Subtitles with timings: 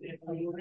[0.00, 0.54] If you'll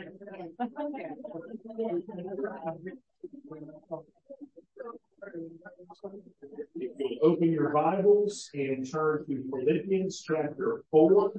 [7.21, 11.33] open your Bibles and turn to Philippians chapter 4.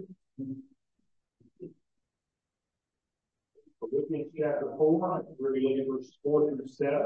[3.80, 7.00] Philippians chapter 4, we're going to look at verses 4 through 7.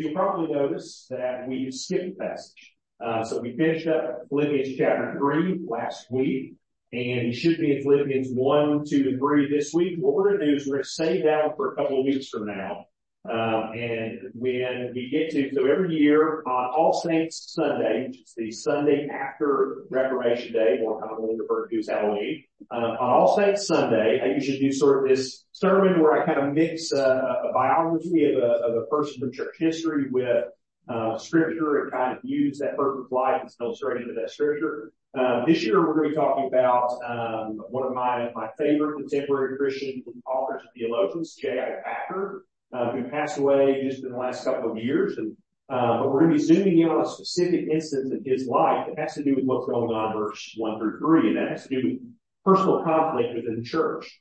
[0.00, 2.72] You'll probably notice that we skipped a passage.
[3.04, 6.54] Uh, so we finished up Philippians chapter 3 last week,
[6.90, 9.98] and you should be in Philippians 1, 2, and 3 this week.
[9.98, 12.06] What we're going to do is we're going to stay down for a couple of
[12.06, 12.86] weeks from now.
[13.28, 18.34] Um, and when we get to, so every year on All Saints Sunday, which is
[18.34, 23.66] the Sunday after Reformation Day, more commonly referred to as Halloween, um, on All Saints
[23.66, 27.52] Sunday, I usually do sort of this sermon where I kind of mix uh, a
[27.52, 30.46] biography of a, of a person from church history with
[30.88, 34.92] uh, scripture and kind of use that person's life as an illustration of that scripture.
[35.18, 38.96] Um, this year we're going to be talking about um, one of my my favorite
[38.96, 41.82] contemporary Christian authors and theologians, J.I.
[41.84, 45.18] Packer uh, who passed away just in the last couple of years.
[45.18, 45.36] And,
[45.68, 48.86] uh, but we're going to be zooming in on a specific instance in his life
[48.88, 51.28] that has to do with what's going on verse one through three.
[51.28, 52.00] And that has to do with
[52.44, 54.20] personal conflict within the church.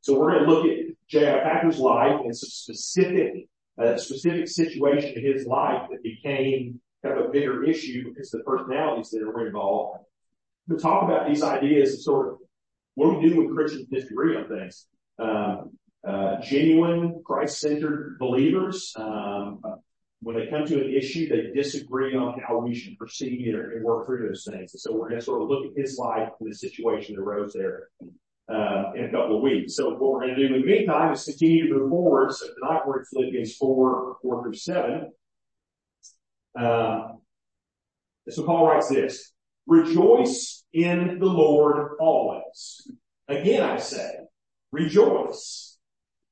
[0.00, 1.40] So we're going to look at J.I.
[1.40, 7.26] Packer's life and some specific, uh, specific situation in his life that became kind of
[7.26, 10.04] a bigger issue because of the personalities that are involved.
[10.70, 12.38] To talk about these ideas of sort of
[12.94, 14.86] what do we do when Christians disagree on things?
[16.04, 19.60] Um, uh, genuine Christ-centered believers, um,
[20.20, 24.06] when they come to an issue, they disagree on how we should proceed and work
[24.06, 24.72] through those things.
[24.72, 27.22] And so we're going to sort of look at his life and the situation that
[27.22, 27.88] arose there
[28.48, 29.74] uh, in a couple of weeks.
[29.74, 32.32] So what we're going to do in the meantime is continue to move forward.
[32.32, 35.12] So tonight we're in Philippians 4, 4 through 7.
[36.58, 37.08] Uh,
[38.28, 39.32] so Paul writes this,
[39.66, 42.88] rejoice in the Lord always.
[43.26, 44.18] Again I say,
[44.70, 45.71] rejoice.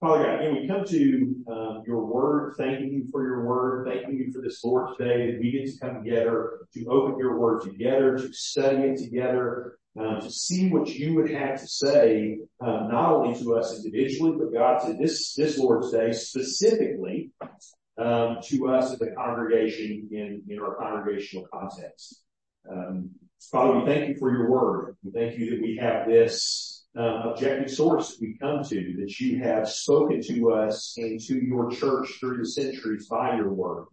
[0.00, 4.16] Father God, again, we come to um, your word, thanking you for your word, thanking
[4.16, 7.60] you for this Lord's Day that we get to come together to open your word
[7.60, 12.86] together, to study it together, uh, to see what you would have to say, uh,
[12.90, 17.32] not only to us individually, but God to this, this Lord's Day specifically,
[17.98, 22.22] um, to us as a congregation in, in our congregational context.
[22.70, 23.10] Um,
[23.52, 24.96] Father, we thank you for your word.
[25.02, 29.42] We thank you that we have this objective source that we come to that you
[29.42, 33.86] have spoken to us and to your church through the centuries by your word.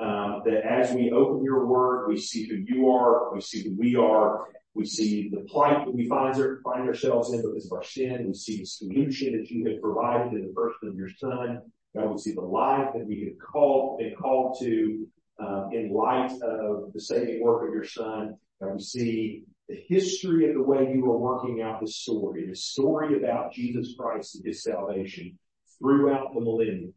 [0.00, 3.76] Um, that as we open your word, we see who you are, we see who
[3.78, 6.34] we are, we see the plight that we find,
[6.64, 8.26] find ourselves in because of our sin.
[8.26, 11.62] We see the solution that you have provided in the person of your son.
[11.94, 15.06] God, we see the life that we have called, been called to,
[15.38, 18.36] um, in light of the saving work of your son.
[18.60, 22.56] God, we see the history of the way you are working out the story, the
[22.56, 25.38] story about Jesus Christ and his salvation
[25.78, 26.92] throughout the millennium.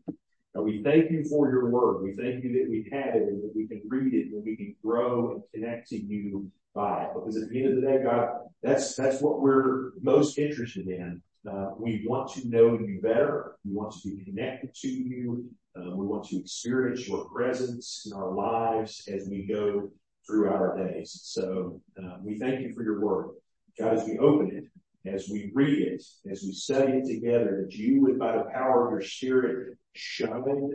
[0.54, 2.04] And we thank you for your word.
[2.04, 4.56] We thank you that we have it and that we can read it and we
[4.56, 7.10] can grow and connect to you by it.
[7.14, 8.30] Because at the end of the day, God,
[8.62, 11.22] that's, that's what we're most interested in.
[11.50, 13.56] Uh, we want to know you better.
[13.63, 15.46] We want to be connected to you.
[15.75, 19.90] Uh, we want to experience your presence in our lives as we go
[20.27, 21.19] throughout our days.
[21.24, 23.29] So uh, we thank you for your word.
[23.79, 27.75] God, as we open it, as we read it, as we study it together, that
[27.75, 30.71] you would, by the power of your spirit, shine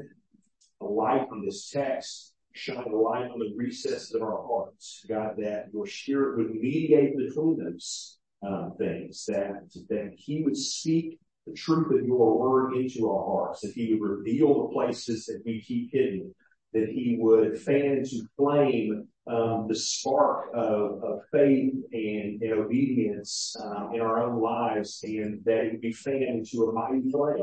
[0.81, 5.05] a light on this text, shine a light on the recesses of our hearts.
[5.09, 9.69] God, that your spirit would mediate between those um, things, that,
[10.17, 14.63] he would speak the truth of your word into our hearts, that he would reveal
[14.63, 16.33] the places that we keep hidden
[16.73, 24.23] that he would fan into flame the spark of, faith and, obedience um, in our
[24.23, 27.43] own lives, and that it would be fanned into a mighty flame.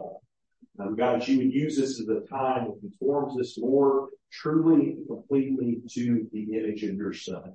[0.79, 5.07] Um, God, you would use this as a time that conforms us more truly, and
[5.07, 7.53] completely to the image of your Son.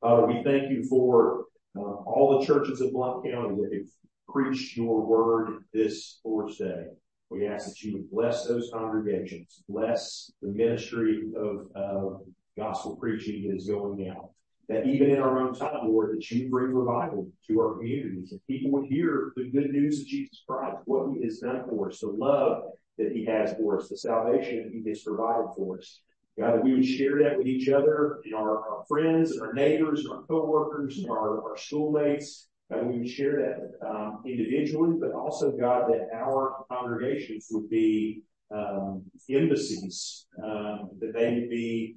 [0.00, 3.88] Father, we thank you for uh, all the churches of Blount County that have
[4.28, 6.86] preached your word this Lord's Day.
[7.30, 12.20] We ask that you would bless those congregations, bless the ministry of, of
[12.56, 14.30] gospel preaching that is going out.
[14.68, 18.40] That even in our own time, Lord, that you bring revival to our communities and
[18.46, 22.00] people would hear the good news of Jesus Christ, what he has done for us,
[22.00, 22.62] the love
[22.96, 26.00] that he has for us, the salvation he has provided for us.
[26.38, 29.52] God, that we would share that with each other and our, our friends and our
[29.52, 32.48] neighbors and our coworkers and our, our schoolmates.
[32.72, 38.22] God, we would share that um, individually, but also, God, that our congregations would be
[38.50, 41.96] um, embassies, um, that they would be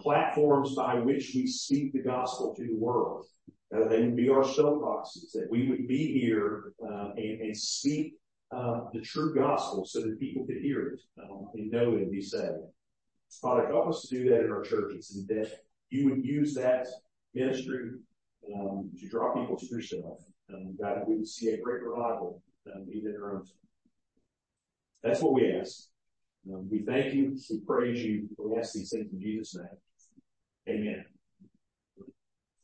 [0.00, 3.26] platforms by which we speak the gospel to the world.
[3.74, 8.14] Uh, they would be our soapboxes, that we would be here uh, and, speak
[8.50, 12.10] uh, the true gospel so that people could hear it um, and know it and
[12.10, 12.54] be saved.
[13.42, 15.52] Father, help us to do that in our churches and that
[15.90, 16.86] you would use that
[17.34, 17.90] ministry
[18.54, 20.24] um, to draw people to yourself.
[20.52, 22.42] Um, God, we would see a great revival
[22.74, 23.44] um, even in our own.
[25.02, 25.88] That's what we ask.
[26.52, 27.36] Um, we thank you.
[27.50, 28.28] We praise you.
[28.38, 30.76] We ask these things in Jesus' name.
[30.76, 31.04] Amen.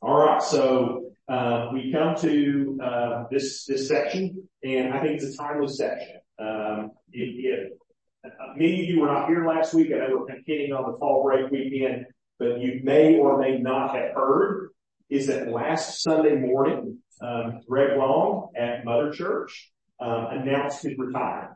[0.00, 0.42] All right.
[0.42, 5.68] So, uh, we come to, uh, this, this section and I think it's a timely
[5.68, 6.16] section.
[6.38, 7.78] Um, it, it,
[8.24, 9.88] uh, many of you were not here last week.
[9.92, 12.06] I know we're hitting on the fall break weekend,
[12.38, 14.70] but you may or may not have heard
[15.10, 19.70] is that last Sunday morning, um, Greg Long at Mother Church,
[20.00, 21.52] um, announced his retirement.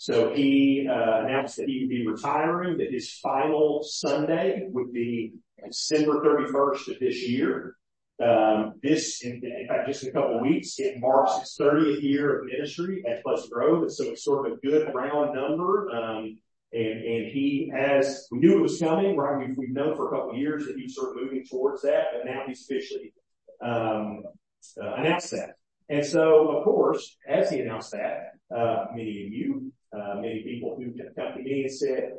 [0.00, 5.34] So he uh, announced that he would be retiring, that his final Sunday would be
[5.62, 7.76] December 31st of this year.
[8.18, 12.46] Um, this, in, fact, just a couple of weeks, it marks his 30th year of
[12.46, 13.82] ministry at Pleasant Grove.
[13.82, 15.90] And so it's sort of a good round number.
[15.90, 16.38] Um,
[16.72, 19.46] and, and he has, we knew it was coming, right?
[19.46, 22.04] We've, we've known for a couple of years that he's sort of moving towards that,
[22.14, 23.12] but now he's officially,
[23.62, 24.22] um,
[24.82, 25.56] uh, announced that.
[25.90, 30.76] And so, of course, as he announced that, uh, many of you uh, many people
[30.78, 32.12] who come to me and said,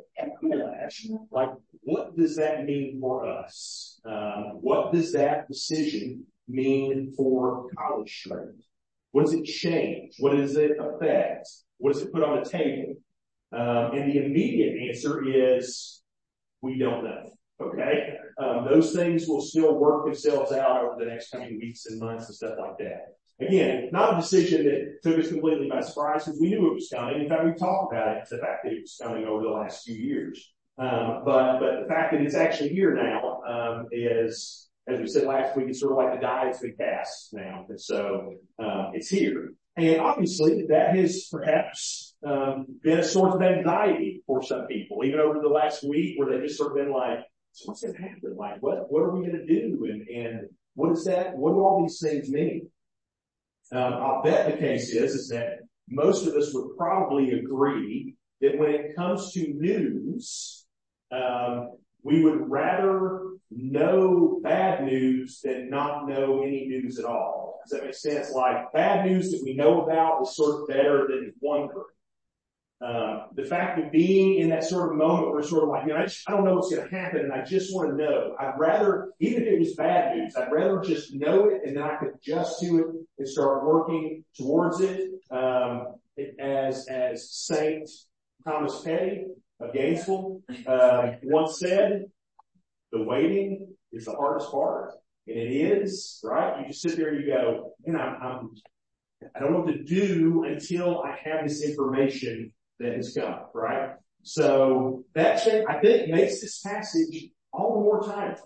[1.30, 1.50] like,
[1.82, 4.00] what does that mean for us?
[4.04, 8.66] Um, what does that decision mean for college students?
[9.12, 10.14] What does it change?
[10.18, 11.48] What does it affect?
[11.78, 12.94] What does it put on the table?
[13.52, 16.02] Um, and the immediate answer is
[16.62, 17.30] we don't know.
[17.60, 18.16] Okay.
[18.38, 22.26] Um, those things will still work themselves out over the next coming weeks and months
[22.26, 23.16] and stuff like that.
[23.46, 26.90] Again, not a decision that took us completely by surprise because we knew it was
[26.92, 27.20] coming.
[27.20, 29.84] In fact, we talked about it, the fact that it was coming over the last
[29.84, 30.52] few years.
[30.78, 35.24] Um, but, but the fact that it's actually here now, um, is, as we said
[35.24, 37.66] last week, it's sort of like the die has been cast now.
[37.68, 39.52] And so, um, it's here.
[39.76, 45.40] And obviously that has perhaps, been a source of anxiety for some people, even over
[45.40, 47.18] the last week where they've just sort of been like,
[47.52, 48.34] so what's going to happen?
[48.36, 49.84] Like, what, what are we going to do?
[49.84, 51.36] And, and what is that?
[51.36, 52.70] What do all these things mean?
[53.72, 58.58] Um, I'll bet the case is, is that most of us would probably agree that
[58.58, 60.66] when it comes to news,
[61.10, 67.60] um, we would rather know bad news than not know any news at all.
[67.64, 68.32] Does that make sense?
[68.32, 71.84] Like bad news that we know about is sort of better than wondering.
[72.82, 75.86] Uh, the fact of being in that sort of moment where it's sort of like,
[75.86, 78.34] you know, I, don't know what's going to happen and I just want to know.
[78.40, 81.84] I'd rather, even if it was bad news, I'd rather just know it and then
[81.84, 82.86] I could adjust to it
[83.18, 85.10] and start working towards it.
[85.30, 85.94] Um,
[86.40, 87.88] as, as Saint
[88.44, 89.26] Thomas Petty
[89.60, 92.06] of Gainesville, uh, once said,
[92.90, 94.90] the waiting is the hardest part.
[95.28, 96.58] And it is, right?
[96.60, 101.16] You just sit there and you go, I don't know what to do until I
[101.24, 103.90] have this information that has come, right?
[104.22, 108.40] So that I think makes this passage all the more timely.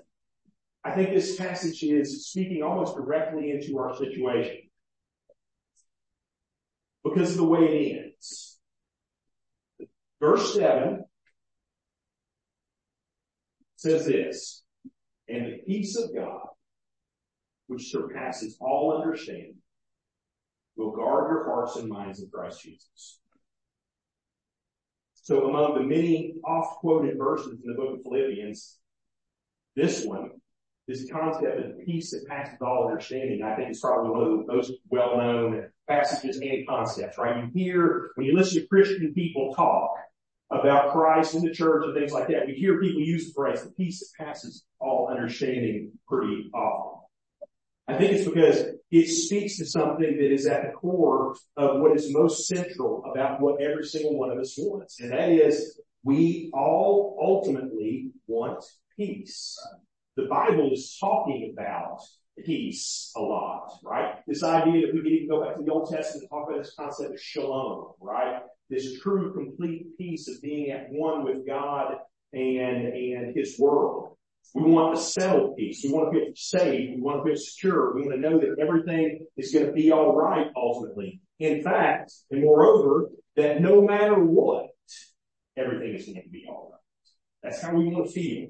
[0.85, 4.62] I think this passage is speaking almost directly into our situation
[7.04, 8.59] because of the way it ends.
[10.21, 11.04] Verse seven
[13.76, 14.62] says this,
[15.28, 16.47] and the peace of God,
[17.66, 19.56] which surpasses all understanding,
[20.76, 23.21] will guard your hearts and minds in Christ Jesus.
[25.26, 28.78] So among the many oft-quoted verses in the book of Philippians,
[29.75, 30.30] this one,
[30.87, 34.54] this concept of peace that passes all understanding, I think is probably one of the
[34.54, 37.42] most well-known passages and concepts, right?
[37.42, 39.97] You hear, when you listen to Christian people talk,
[40.49, 43.64] about Christ and the church and things like that, we hear people use the phrase,
[43.64, 47.00] the peace that passes all understanding pretty often.
[47.88, 51.96] I think it's because it speaks to something that is at the core of what
[51.96, 55.00] is most central about what every single one of us wants.
[55.00, 58.64] And that is we all ultimately want
[58.96, 59.58] peace.
[60.16, 61.98] The Bible is talking about
[62.44, 64.14] peace a lot, right?
[64.26, 66.62] This idea that we can even go back to the Old Testament and talk about
[66.62, 68.42] this concept of shalom, right?
[68.70, 71.96] This true complete peace of being at one with God
[72.32, 74.15] and, and His world.
[74.54, 75.82] We want a settled peace.
[75.84, 76.90] We want to feel safe.
[76.94, 77.94] We want to feel secure.
[77.94, 81.20] We want to know that everything is going to be all right ultimately.
[81.38, 84.68] In fact, and moreover, that no matter what,
[85.56, 86.80] everything is going to be all right.
[87.42, 88.48] That's how we want to feel.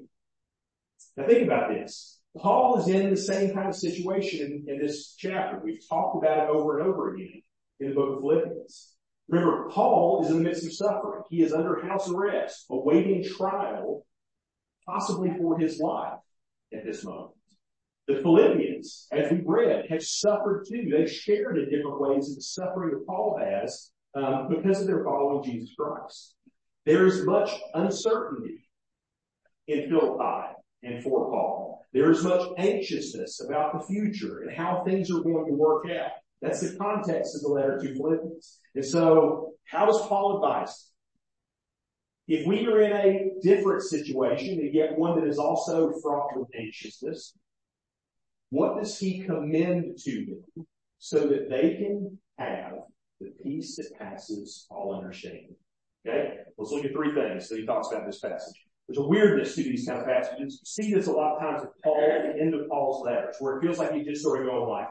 [1.17, 2.19] Now think about this.
[2.37, 5.59] Paul is in the same kind of situation in, in this chapter.
[5.63, 7.41] We've talked about it over and over again
[7.79, 8.93] in the book of Philippians.
[9.27, 11.23] Remember, Paul is in the midst of suffering.
[11.29, 14.05] He is under house arrest, awaiting trial,
[14.87, 16.19] possibly for his life
[16.73, 17.33] at this moment.
[18.07, 20.89] The Philippians, as we read, have suffered too.
[20.89, 25.03] They've shared in different ways in the suffering that Paul has um, because of their
[25.03, 26.35] following Jesus Christ.
[26.85, 28.69] There is much uncertainty
[29.67, 30.53] in Philippi
[30.83, 31.85] and for Paul.
[31.91, 36.11] There is much anxiousness about the future and how things are going to work out.
[36.41, 38.59] That's the context of the letter to Philippians.
[38.75, 40.86] And so how does Paul advise?
[42.27, 46.49] If we are in a different situation and yet one that is also fraught with
[46.59, 47.33] anxiousness,
[48.49, 50.65] what does he commend to them
[50.99, 52.73] so that they can have
[53.21, 55.55] the peace that passes all understanding?
[56.05, 56.39] Okay?
[56.57, 58.61] Let's look at three things that he talks about in this passage.
[58.87, 60.61] There's a weirdness to these kind of passages.
[60.61, 63.35] You see this a lot of times with Paul at the end of Paul's letters,
[63.39, 64.87] where it feels like he's just sort of going like,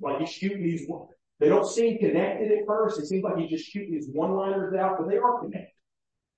[0.00, 0.86] like he's shooting these.
[1.38, 2.98] They don't seem connected at first.
[2.98, 5.72] It seems like he's just shooting these one-liners out, but they are connected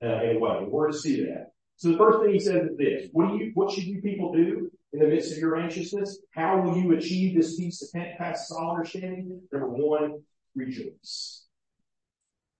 [0.03, 0.65] Uh, a way.
[0.67, 1.53] We're to see that.
[1.77, 3.53] So the first thing he says is this: What do you?
[3.55, 6.19] What should you people do in the midst of your anxiousness?
[6.35, 9.41] How will you achieve this peace that passes all understanding?
[9.53, 10.23] Number one,
[10.57, 11.45] rejoice.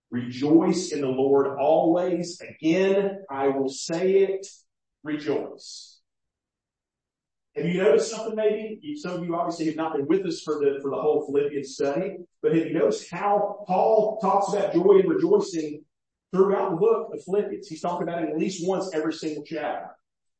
[0.09, 2.39] Rejoice in the Lord always.
[2.39, 4.47] Again, I will say it,
[5.03, 5.99] rejoice.
[7.55, 8.95] Have you noticed something maybe?
[8.95, 11.75] Some of you obviously have not been with us for the, for the whole Philippians
[11.75, 15.83] study, but have you noticed how Paul talks about joy and rejoicing
[16.33, 17.67] throughout the book of Philippians?
[17.67, 19.91] He's talking about it at least once every single chapter.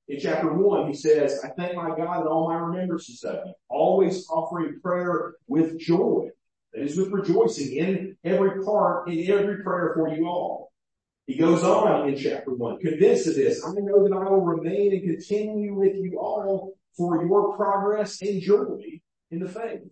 [0.09, 3.53] In chapter one, he says, I thank my God in all my remembrances of you,
[3.69, 6.29] always offering prayer with joy
[6.73, 10.73] that is with rejoicing in every part, in every prayer for you all.
[11.25, 14.91] He goes on in chapter one, convinced of this, I know that I will remain
[14.91, 18.99] and continue with you all for your progress and joy
[19.31, 19.83] in the faith.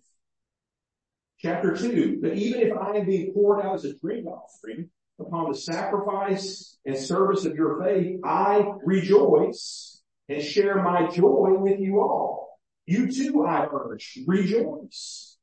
[1.40, 4.90] Chapter two, but even if I am being poured out as a drink offering
[5.22, 11.80] upon the sacrifice and service of your faith, I rejoice and share my joy with
[11.80, 12.60] you all.
[12.86, 15.38] You too, I urge, rejoice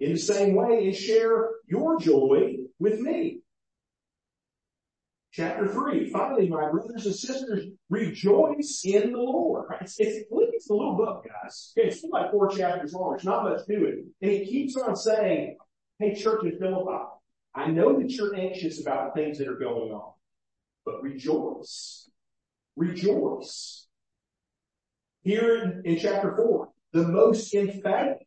[0.00, 3.38] in the same way and share your joy with me.
[5.32, 9.72] Chapter three, finally, my brothers and sisters, rejoice in the Lord.
[9.80, 11.72] It's, it's, it's a little book, guys.
[11.78, 13.12] Okay, it's like four chapters long.
[13.12, 14.04] There's not much to it.
[14.20, 15.56] And he keeps on saying,
[15.98, 17.04] hey, church in Philippi,
[17.54, 20.12] I know that you're anxious about things that are going on,
[20.86, 22.08] but rejoice.
[22.76, 23.86] Rejoice.
[25.22, 28.26] Here in, in chapter four, the most emphatic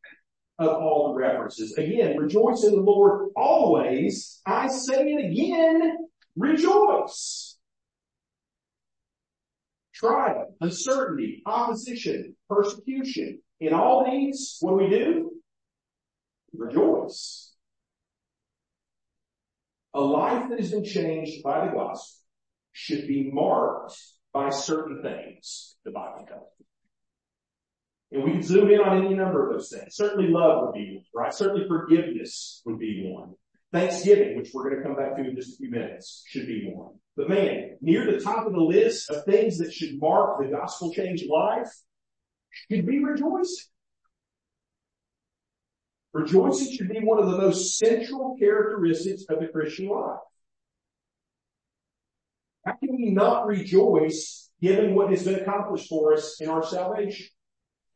[0.60, 1.78] of all the references.
[1.78, 4.42] Again, rejoice in the Lord always.
[4.46, 5.98] I say it again,
[6.36, 7.58] rejoice.
[9.94, 13.42] Trial, uncertainty, opposition, persecution.
[13.60, 15.32] In all these, what do we do?
[16.54, 17.55] Rejoice.
[19.96, 22.22] A life that has been changed by the gospel
[22.74, 23.96] should be marked
[24.34, 26.68] by certain things, the Bible tells us.
[28.12, 29.96] And we can zoom in on any number of those things.
[29.96, 31.34] Certainly love would be one, right?
[31.34, 33.36] Certainly forgiveness would be one.
[33.72, 36.70] Thanksgiving, which we're going to come back to in just a few minutes, should be
[36.74, 36.96] one.
[37.16, 40.94] But man, near the top of the list of things that should mark the gospel
[40.94, 41.72] changed life
[42.70, 43.66] should be rejoicing.
[46.16, 50.20] Rejoicing should be one of the most central characteristics of the Christian life.
[52.66, 57.26] How can we not rejoice given what has been accomplished for us in our salvation?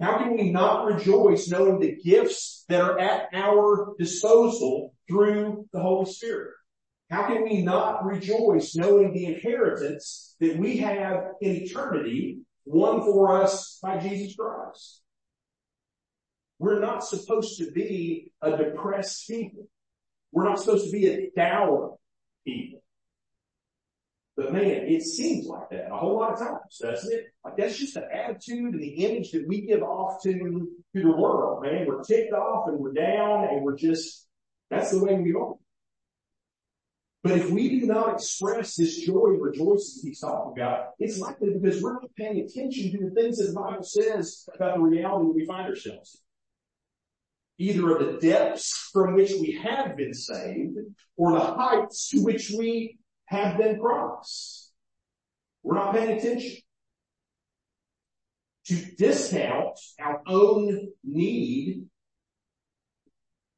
[0.01, 5.79] How can we not rejoice knowing the gifts that are at our disposal through the
[5.79, 6.55] Holy Spirit?
[7.09, 13.41] How can we not rejoice knowing the inheritance that we have in eternity won for
[13.41, 15.03] us by Jesus Christ?
[16.59, 19.67] We're not supposed to be a depressed people.
[20.31, 21.97] We're not supposed to be a dour
[22.45, 22.83] people.
[24.35, 27.25] But man, it seems like that a whole lot of times, doesn't it?
[27.43, 31.11] Like that's just the attitude and the image that we give off to, to the
[31.11, 31.85] world, man.
[31.85, 34.27] We're ticked off and we're down and we're just,
[34.69, 35.55] that's the way we are.
[37.21, 41.49] But if we do not express this joy and rejoicing he's talking about, it's likely
[41.59, 45.25] because we're not paying attention to the things that the Bible says about the reality
[45.27, 46.28] that we find ourselves in.
[47.59, 50.77] Either of the depths from which we have been saved
[51.17, 54.71] or the heights to which we have been promised.
[55.61, 56.57] We're not paying attention.
[58.67, 61.85] To discount our own need,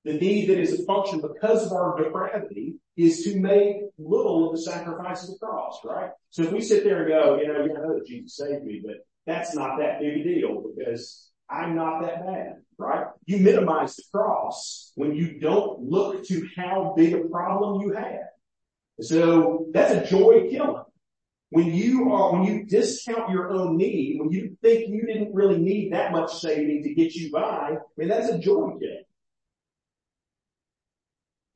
[0.04, 4.56] the need that is a function because of our depravity, is to make little of
[4.56, 6.10] the sacrifice of the cross, right?
[6.30, 8.82] So if we sit there and go, you know, I know that Jesus saved me,
[8.84, 13.06] but that's not that big a deal because I'm not that bad, right?
[13.26, 18.30] You minimize the cross when you don't look to how big a problem you have.
[19.00, 20.84] So that's a joy killer.
[21.50, 25.58] When you are, when you discount your own need, when you think you didn't really
[25.58, 29.02] need that much saving to get you by, I mean, that's a joy killer.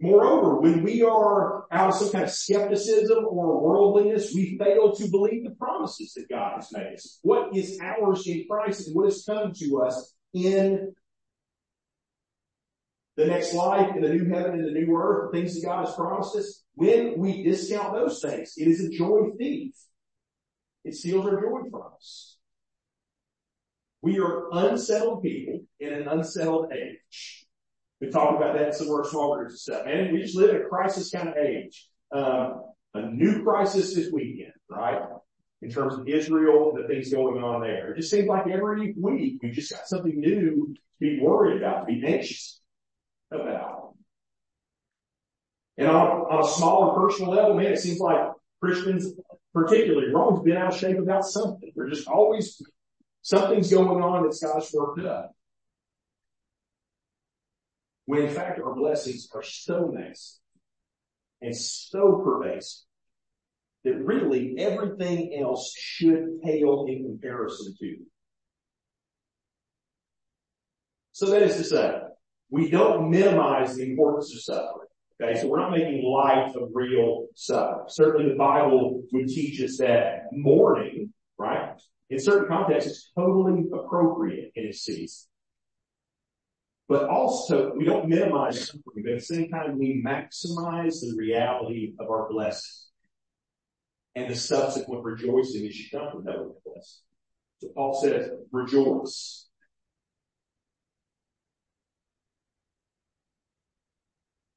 [0.02, 5.10] Moreover, when we are out of some kind of skepticism or worldliness, we fail to
[5.10, 7.20] believe the promises that God has made us.
[7.22, 10.94] What is ours in Christ and what has come to us in
[13.18, 15.86] the next life, in the new heaven and the new earth, the things that God
[15.86, 19.74] has promised us, when we discount those things, it is a joy thief.
[20.84, 22.38] It steals our joy from us.
[24.02, 27.46] We are unsettled people in an unsettled age.
[28.02, 29.88] We talked about that in some of our small groups and stuff.
[29.88, 31.88] And we just live in a crisis kind of age.
[32.12, 32.62] Um,
[32.94, 35.02] a new crisis this weekend, right?
[35.62, 37.94] In terms of Israel, the things going on there.
[37.94, 41.88] It just seems like every week we just got something new to be worried about,
[41.88, 42.62] to be anxious
[43.32, 43.94] about.
[45.78, 48.30] And on, on a smaller personal level, man, it seems like
[48.62, 49.14] Christians,
[49.54, 51.72] particularly, always been out of shape about something.
[51.76, 52.62] We're just always,
[53.22, 55.32] something's going on that God's worked up.
[58.06, 60.40] When in fact our blessings are so massive
[61.42, 62.86] and so pervasive
[63.84, 67.98] that really everything else should pale in comparison to.
[71.12, 72.02] So that is to say,
[72.50, 74.88] we don't minimize the importance of suffering.
[75.22, 77.86] Okay, so we're not making light of real suffering.
[77.88, 81.70] Certainly the Bible would teach us that mourning, right,
[82.10, 85.28] in certain contexts is totally appropriate in its season.
[86.88, 91.94] But also, we don't minimize suffering, but at the same time, we maximize the reality
[92.00, 92.86] of our blessing
[94.16, 97.02] and the subsequent rejoicing that should come from that blessing.
[97.60, 99.45] So Paul says, rejoice.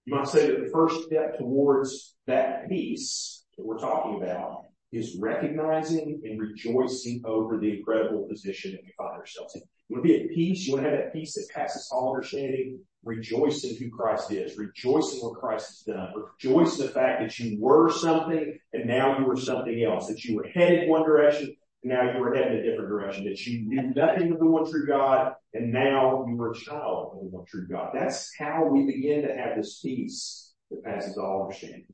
[0.09, 5.19] You might say that the first step towards that peace that we're talking about is
[5.21, 9.61] recognizing and rejoicing over the incredible position that we find ourselves in.
[9.61, 10.67] You want to be at peace.
[10.67, 12.81] You want to have that peace that passes all understanding.
[13.05, 14.57] Rejoice in who Christ is.
[14.57, 16.15] Rejoice in what Christ has done.
[16.41, 20.07] Rejoice in the fact that you were something and now you are something else.
[20.07, 23.25] That you were headed one direction now you are headed a different direction.
[23.25, 27.13] That you knew nothing of the one true God and now you are a child
[27.15, 27.91] of the one true God.
[27.95, 31.87] That's how we begin to have this peace that passes all understanding.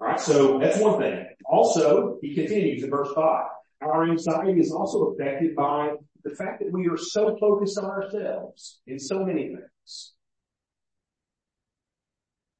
[0.00, 1.26] All right, so that's one thing.
[1.44, 3.44] Also, he continues in verse 5.
[3.82, 8.80] Our anxiety is also affected by the fact that we are so focused on ourselves
[8.86, 10.12] in so many things.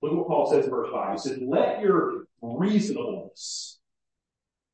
[0.01, 1.13] Look what Paul says in verse 5.
[1.13, 3.78] He says, let your reasonableness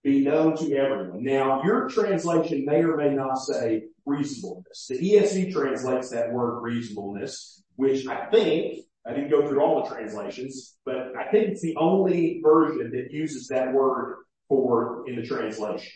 [0.05, 1.25] be known to everyone.
[1.25, 4.87] Now, your translation may or may not say reasonableness.
[4.89, 9.95] The ESV translates that word reasonableness, which I think, I didn't go through all the
[9.95, 15.23] translations, but I think it's the only version that uses that word for in the
[15.23, 15.93] translation.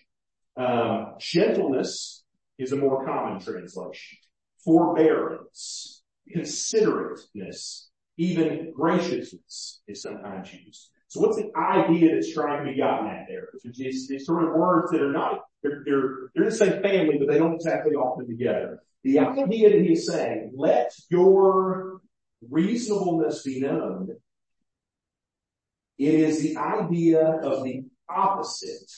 [0.57, 2.25] Um, gentleness
[2.59, 4.18] is a more common translation.
[4.64, 10.90] Forbearance, considerateness, even graciousness is sometimes used.
[11.09, 13.49] So what's the idea that's trying to be gotten at there?
[13.64, 17.29] It's these sort of words that are not, they're, they're, they're the same family, but
[17.29, 18.83] they don't exactly all fit together.
[19.05, 22.03] The idea that he's saying, let your
[22.51, 24.11] reasonableness be known.
[25.97, 28.92] It is the idea of the opposite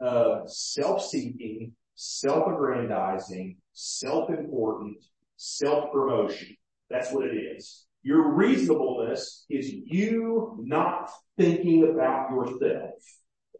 [0.00, 4.98] of self-seeking, self-aggrandizing, self-important,
[5.36, 6.56] self-promotion.
[6.88, 7.84] That's what it is.
[8.02, 12.94] Your reasonableness is you not thinking about yourself.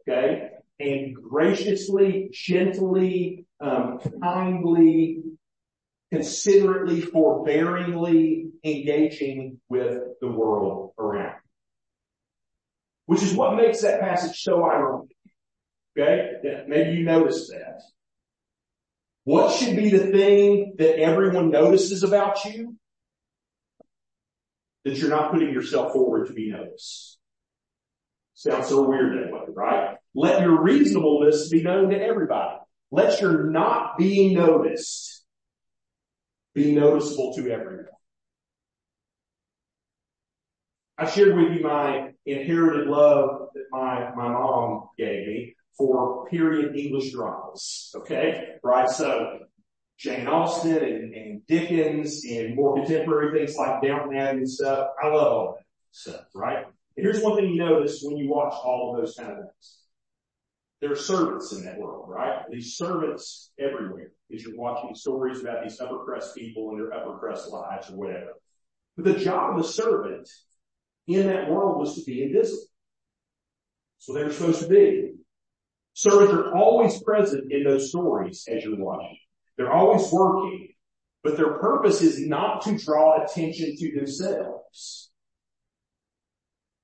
[0.01, 0.49] Okay?
[0.79, 5.23] And graciously, gently, um, kindly,
[6.11, 11.35] considerately, forbearingly engaging with the world around
[13.05, 15.15] which is what makes that passage so ironic.
[15.97, 16.63] Okay?
[16.67, 17.81] Maybe you noticed that.
[19.25, 22.75] What should be the thing that everyone notices about you?
[24.85, 27.17] That you're not putting yourself forward to be noticed.
[28.33, 29.97] Sounds so weird that way, right?
[30.13, 32.57] Let your reasonableness be known to everybody.
[32.91, 35.23] Let your not being noticed
[36.53, 37.85] be noticeable to everyone.
[40.97, 46.75] I shared with you my inherited love that my, my mom gave me for period
[46.75, 47.91] English dramas.
[47.95, 48.57] Okay?
[48.63, 48.89] Right?
[48.89, 49.39] So
[49.97, 54.87] Jane Austen and, Dickens and more contemporary things like Downton Abbey and stuff.
[55.03, 56.65] I love all that stuff, right?
[56.95, 59.79] And here's one thing you notice when you watch all of those kind of things.
[60.79, 62.43] There are servants in that world, right?
[62.49, 67.17] These servants everywhere as you're watching stories about these upper crust people and their upper
[67.17, 68.33] crust lives or whatever.
[68.95, 70.29] But the job of the servant
[71.07, 72.67] in that world was to be invisible.
[73.99, 75.13] So they were supposed to be.
[75.93, 79.17] Servants are always present in those stories as you're watching.
[79.57, 80.69] They're always working,
[81.23, 85.11] but their purpose is not to draw attention to themselves.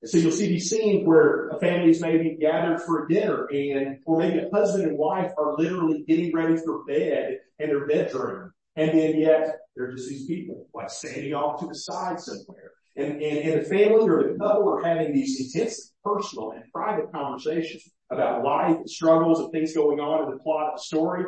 [0.01, 3.47] And so you'll see these scenes where a family is maybe gathered for a dinner
[3.51, 7.85] and, or maybe a husband and wife are literally getting ready for bed in their
[7.85, 8.53] bedroom.
[8.77, 12.71] And then yet there are just these people like standing off to the side somewhere.
[12.95, 17.11] And, and, and the family or the couple are having these intense personal and private
[17.11, 21.25] conversations about life, struggles, and things going on in the plot of the story.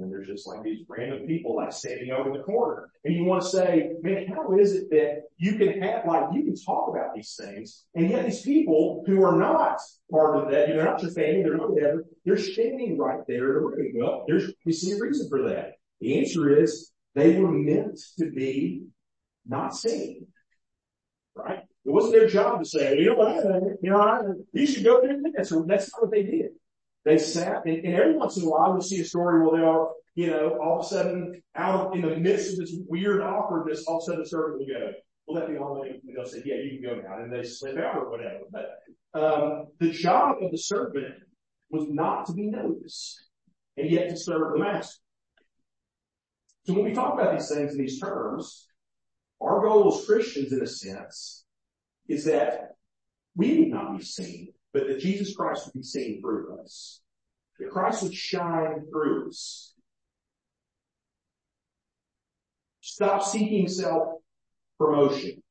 [0.00, 2.90] And there's just like these random people like standing over the corner.
[3.04, 6.42] And you want to say, man, how is it that you can have, like, you
[6.44, 9.78] can talk about these things, and yet these people who are not
[10.10, 13.20] part of that, you know, they're not your family, they're not whatever, they're standing right
[13.28, 13.92] there in the room.
[13.96, 15.72] Well, there's, you see a reason for that.
[16.00, 18.84] The answer is they were meant to be
[19.46, 20.26] not seen.
[21.34, 21.60] Right?
[21.84, 23.44] It wasn't their job to say, you know what,
[23.82, 25.52] you know, you should go do this.
[25.66, 26.50] That's not what they did.
[27.04, 29.92] They sat, and, and every once in a while you'll see a story where they'll,
[30.14, 33.98] you know, all of a sudden, out in the midst of this weird awkwardness, all
[33.98, 34.92] of a sudden the servant will go,
[35.26, 37.22] will that be all they, they'll say, yeah, you can go now.
[37.22, 38.40] And they slip out or whatever.
[38.50, 38.78] But,
[39.18, 41.14] um, the job of the servant
[41.70, 43.20] was not to be noticed
[43.76, 45.00] and yet to serve the master.
[46.66, 48.68] So when we talk about these things in these terms,
[49.40, 51.44] our goal as Christians in a sense
[52.08, 52.72] is that
[53.34, 57.00] we would not be seen, but that Jesus Christ would be seen through us.
[57.58, 59.74] That Christ would shine through us.
[62.80, 65.42] Stop seeking self-promotion.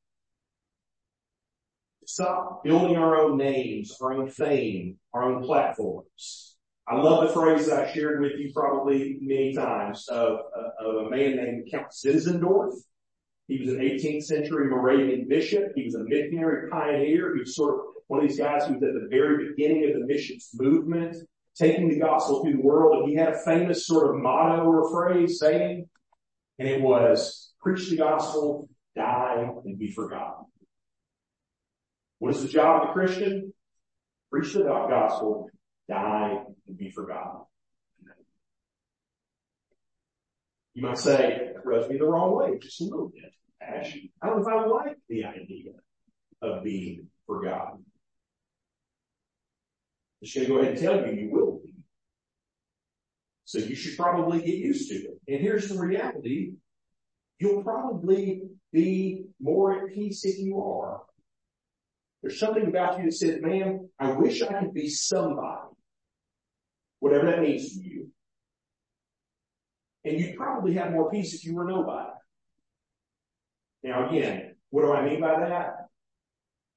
[2.06, 6.58] Stop building our own names, our own fame, our own platforms.
[6.88, 10.40] I love the phrase I shared with you probably many times of,
[10.80, 12.74] of a man named Count Zinzendorf.
[13.48, 15.72] He was an 18th century Moravian bishop.
[15.76, 17.36] He was a missionary pioneer.
[17.38, 20.06] Was sort of one of these guys who was at the very beginning of the
[20.06, 21.16] missions movement,
[21.56, 23.04] taking the gospel to the world.
[23.04, 25.88] And he had a famous sort of motto or phrase saying,
[26.58, 30.46] and it was, preach the gospel, die, and be forgotten.
[32.18, 33.54] What is the job of the Christian?
[34.32, 35.52] Preach the gospel,
[35.88, 37.42] die, and be forgotten.
[40.74, 43.32] You might say, it rubs me the wrong way, just a little bit.
[43.62, 45.74] Ash, I don't know if I like the idea
[46.42, 47.86] of being forgotten.
[50.24, 51.74] Just going to go ahead and tell you, you will be.
[53.46, 55.20] So you should probably get used to it.
[55.28, 56.54] And here's the reality.
[57.40, 61.02] You'll probably be more at peace if you are.
[62.22, 65.70] There's something about you that says, man, I wish I could be somebody.
[67.00, 68.12] Whatever that means to you.
[70.04, 72.12] And you'd probably have more peace if you were nobody.
[73.84, 75.88] Now again, what do I mean by that?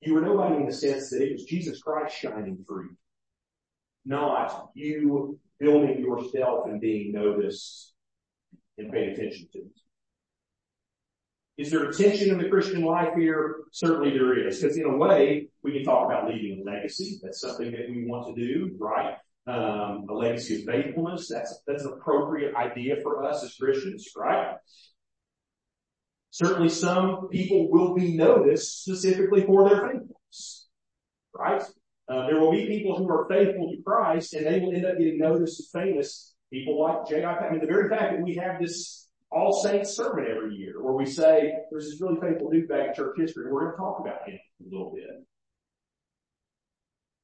[0.01, 2.97] You were nobody in the sense that it was Jesus Christ shining through you
[4.05, 7.95] not you building yourself and being noticed
[8.79, 9.61] and paying attention to.
[11.59, 13.65] Is there a tension in the Christian life here?
[13.73, 14.61] Certainly there is.
[14.61, 17.21] Because in a way, we can talk about leaving a legacy.
[17.23, 19.17] That's something that we want to do, right?
[19.47, 21.29] Um, a legacy of faithfulness.
[21.29, 24.55] That's, that's an appropriate idea for us as Christians, right?
[26.31, 30.69] Certainly some people will be noticed specifically for their faithfulness,
[31.35, 31.63] right?
[32.13, 34.99] Uh, there will be people who are faithful to Christ and they will end up
[34.99, 36.35] getting noticed and famous.
[36.53, 37.33] People like J.I.
[37.33, 40.93] I mean, the very fact that we have this all saints sermon every year where
[40.93, 43.45] we say there's this really faithful dude back in church history.
[43.45, 45.25] and We're going to talk about him a little bit.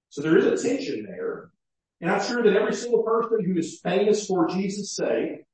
[0.09, 1.51] So there is a tension there.
[2.01, 5.44] And I'm sure that every single person who is famous for Jesus' sake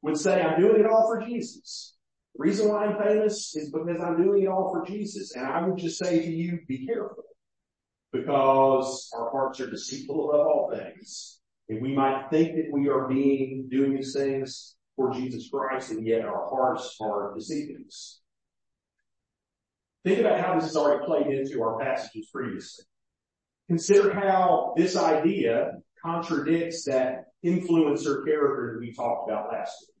[0.00, 1.94] would say, I'm doing it all for Jesus.
[2.36, 5.34] The reason why I'm famous is because I'm doing it all for Jesus.
[5.36, 7.24] And I would just say to you, be careful.
[8.12, 11.40] Because our hearts are deceitful above all things.
[11.68, 16.06] And we might think that we are being, doing these things for Jesus Christ, and
[16.06, 18.20] yet our hearts are deceiving us.
[20.04, 22.84] Think about how this has already played into our passages previously.
[23.68, 29.94] Consider how this idea contradicts that influencer character that we talked about last week.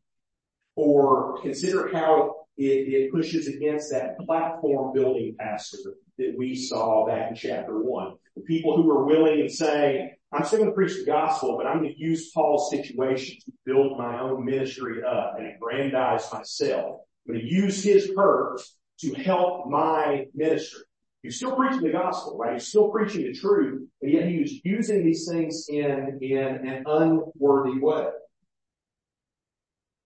[0.76, 5.78] Or consider how it, it pushes against that platform building pastor
[6.18, 8.14] that we saw back in chapter one.
[8.36, 11.66] The people who are willing and saying, I'm still going to preach the gospel, but
[11.66, 17.00] I'm going to use Paul's situation to build my own ministry up and aggrandize myself.
[17.26, 18.60] I'm going to use his hurt
[19.00, 20.82] to help my ministry.
[21.22, 22.54] He's still preaching the gospel, right?
[22.54, 26.84] He's still preaching the truth, but yet he was using these things in, in an
[26.86, 28.06] unworthy way.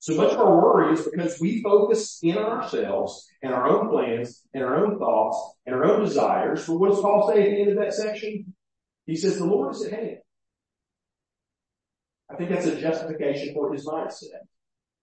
[0.02, 4.42] So much of our worry is because we focus in ourselves and our own plans
[4.52, 6.66] and our own thoughts and our own desires.
[6.66, 8.52] But what does Paul say at the end of that section?
[9.06, 10.16] He says, the Lord is at hand.
[12.28, 14.42] I think that's a justification for his mindset.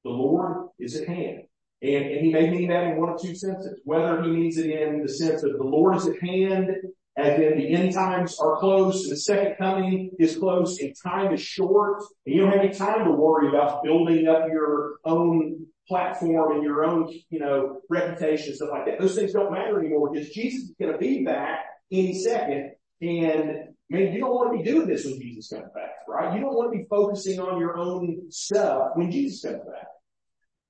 [0.03, 1.43] The Lord is at hand.
[1.81, 3.79] And, and he may mean that in one of two senses.
[3.85, 6.71] Whether he means it in the sense of the Lord is at hand
[7.19, 11.41] as in the end times are close the second coming is close and time is
[11.41, 16.55] short and you don't have any time to worry about building up your own platform
[16.55, 18.99] and your own, you know, reputation, stuff like that.
[18.99, 23.69] Those things don't matter anymore because Jesus is going to be back any second and
[23.89, 26.35] man, you don't want to be doing this when Jesus comes back, right?
[26.35, 29.87] You don't want to be focusing on your own stuff when Jesus comes back.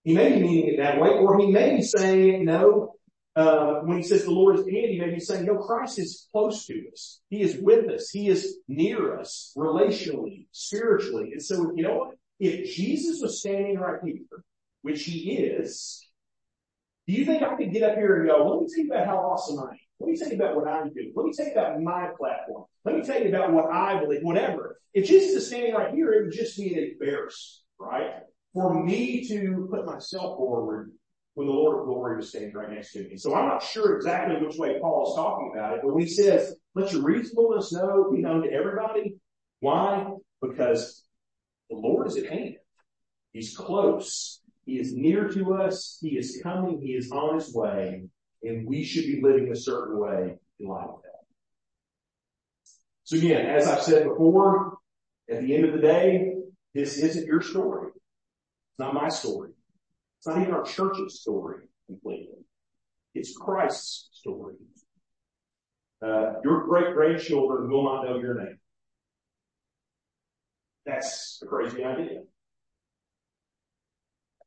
[0.03, 2.95] He may be meaning it that way, or he may be saying, no,
[3.39, 6.65] Uh, when he says the Lord is he may be saying, no, Christ is close
[6.65, 7.21] to us.
[7.29, 8.09] He is with us.
[8.09, 11.29] He is near us relationally, spiritually.
[11.31, 12.15] And so, you know what?
[12.41, 14.43] If Jesus was standing right here,
[14.81, 16.05] which he is,
[17.07, 19.07] do you think I could get up here and go, let me tell you about
[19.07, 19.79] how awesome I am?
[20.01, 21.13] Let me tell you about what I'm doing.
[21.15, 22.65] Let me tell you about my platform.
[22.83, 24.81] Let me tell you about what I believe, whatever.
[24.93, 28.11] If Jesus is standing right here, it would just be an embarrassment, right?
[28.53, 30.91] For me to put myself forward
[31.39, 33.15] when the Lord of glory was standing right next to me.
[33.15, 36.09] So I'm not sure exactly which way Paul is talking about it, but when he
[36.09, 39.15] says, let your reasonableness know, be known to everybody.
[39.61, 40.05] Why?
[40.41, 41.01] Because
[41.69, 42.55] the Lord is at hand.
[43.31, 44.41] He's close.
[44.65, 45.97] He is near to us.
[46.01, 46.81] He is coming.
[46.81, 48.09] He is on his way
[48.43, 51.23] and we should be living a certain way in light of that.
[53.05, 54.77] So again, as I've said before,
[55.31, 56.33] at the end of the day,
[56.75, 57.91] this isn't your story.
[57.93, 59.51] It's not my story.
[60.19, 62.43] It's not even our church's story completely.
[63.15, 64.55] It's Christ's story.
[66.05, 68.59] Uh, your great grandchildren will not know your name.
[70.85, 72.21] That's a crazy idea.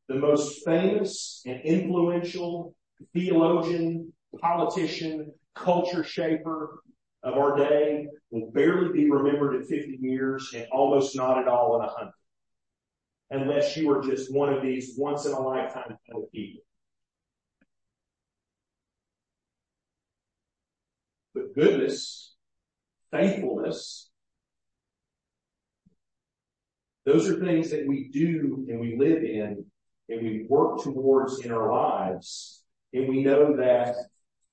[0.08, 2.74] The most famous and influential
[3.14, 6.82] theologian, politician, culture shaper
[7.22, 11.80] of our day will barely be remembered in 50 years and almost not at all
[11.80, 12.12] in a hundred
[13.32, 16.62] unless you are just one of these once in a lifetime kind of people.
[21.34, 22.34] But goodness,
[23.10, 24.10] faithfulness,
[27.06, 29.64] those are things that we do and we live in
[30.10, 32.62] and we work towards in our lives.
[32.92, 33.96] And we know that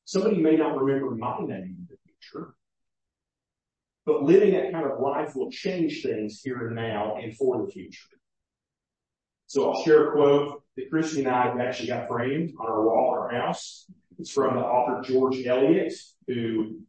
[0.06, 2.56] somebody may not remember my name in the future,
[4.06, 7.72] but living that kind of life will change things here and now and for the
[7.72, 8.19] future.
[9.50, 13.16] So I'll share a quote that Christy and I actually got framed on our wall
[13.16, 13.88] in our house.
[14.20, 15.92] It's from the author George Eliot,
[16.28, 16.82] who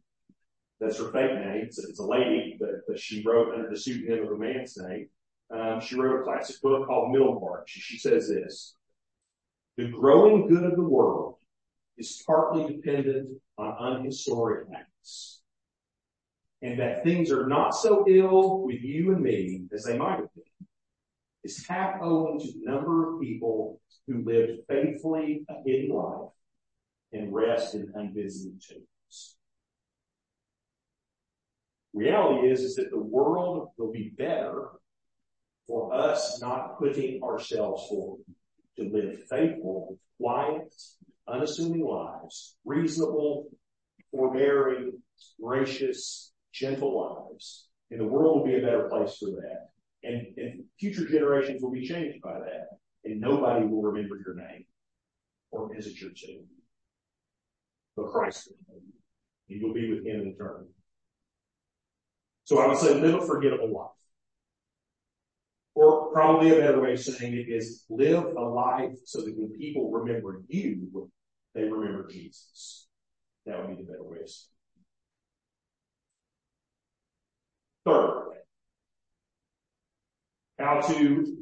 [0.79, 1.63] that's her fake name.
[1.63, 5.09] It's, a lady, but, she wrote under the pseudonym of a man's name.
[5.49, 7.67] Um, she wrote a classic book called Middlemarch.
[7.67, 8.75] She, she says this:
[9.77, 11.37] "The growing good of the world
[11.97, 15.41] is partly dependent on unhistoric acts,
[16.61, 20.33] and that things are not so ill with you and me as they might have
[20.35, 20.67] been."
[21.43, 26.29] Is half owing to the number of people who lived faithfully a hidden life
[27.13, 29.35] and rest in unvisited tombs.
[31.93, 34.69] Reality is, is that the world will be better
[35.67, 38.21] for us not putting ourselves forward
[38.77, 40.73] to live faithful, quiet,
[41.27, 43.47] unassuming lives, reasonable,
[44.11, 44.93] forbearing,
[45.41, 47.67] gracious, gentle lives.
[47.89, 49.70] And the world will be a better place for that.
[50.03, 52.67] And, future generations will be changed by that.
[53.03, 54.65] And nobody will remember your name
[55.51, 56.45] or visit your tomb.
[57.95, 58.81] But Christ will.
[59.49, 60.71] And you'll be with him in eternity.
[62.45, 63.91] So I would say live a forgettable life.
[65.73, 69.57] Or probably a better way of saying it is live a life so that when
[69.57, 71.09] people remember you,
[71.53, 72.87] they remember Jesus.
[73.45, 74.47] That would be the better way of saying
[77.85, 78.40] it.
[80.61, 81.37] How to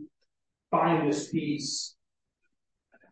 [0.71, 1.95] find this peace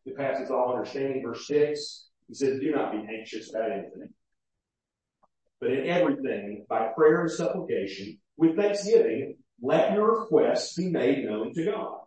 [0.05, 1.21] that passes all understanding.
[1.23, 4.09] Verse six, he says, do not be anxious about anything,
[5.59, 11.53] but in everything by prayer and supplication with thanksgiving, let your requests be made known
[11.53, 11.99] to God.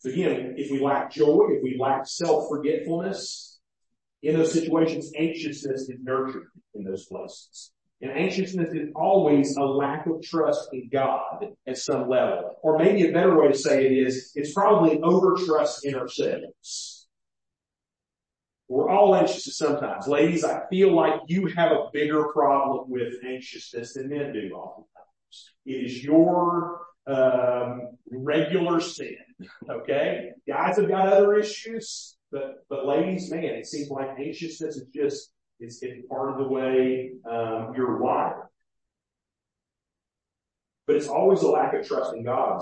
[0.00, 3.58] So again, if we lack joy, if we lack self-forgetfulness,
[4.22, 7.72] in those situations, anxiousness is nurtured in those places.
[8.00, 12.56] And anxiousness is always a lack of trust in God at some level.
[12.62, 17.08] Or maybe a better way to say it is, it's probably over trust in ourselves.
[18.68, 20.08] We're all anxious sometimes.
[20.08, 25.52] Ladies, I feel like you have a bigger problem with anxiousness than men do oftentimes.
[25.66, 29.16] It is your um, regular sin.
[29.68, 34.86] Okay, guys have got other issues, but but ladies, man, it seems like anxiousness is
[34.94, 38.48] just it's, part of the way um, you're wired.
[40.86, 42.60] But it's always a lack of trust in God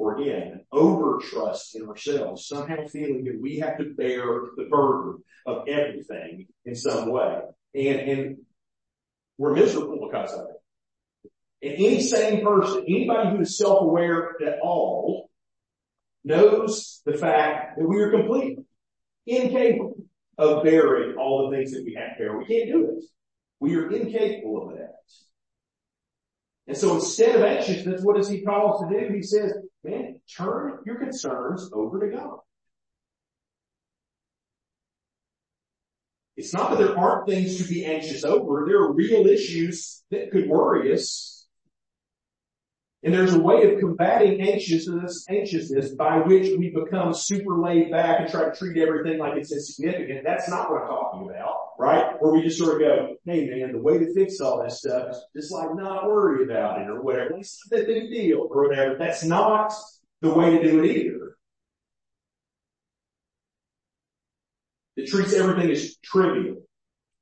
[0.00, 4.24] or again, over trust in ourselves, somehow feeling that we have to bear
[4.56, 7.40] the burden of everything in some way.
[7.74, 8.36] And, and
[9.36, 11.68] we're miserable because of it.
[11.68, 15.28] And any sane person, anybody who is self-aware at all,
[16.24, 18.64] knows the fact that we are completely
[19.26, 19.96] incapable
[20.40, 22.38] of bearing all the things that we have to bear.
[22.38, 23.04] We can't do it.
[23.60, 24.94] We are incapable of that.
[26.66, 29.14] And so instead of anxiousness, what does he call us to do?
[29.14, 29.52] He says,
[29.84, 32.38] man, turn your concerns over to God.
[36.36, 38.64] It's not that there aren't things to be anxious over.
[38.66, 41.39] There are real issues that could worry us.
[43.02, 48.20] And there's a way of combating anxiousness, anxiousness by which we become super laid back
[48.20, 50.20] and try to treat everything like it's insignificant.
[50.22, 52.16] That's not what I'm talking about, right?
[52.20, 55.12] Where we just sort of go, hey man, the way to fix all that stuff
[55.12, 57.38] is just like not worry about it or whatever.
[57.38, 58.96] It's not that big deal or whatever.
[58.98, 59.72] That's not
[60.20, 61.36] the way to do it either.
[64.96, 66.64] It treats everything as trivial